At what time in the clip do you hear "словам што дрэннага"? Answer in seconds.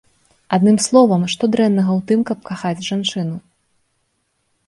0.85-1.91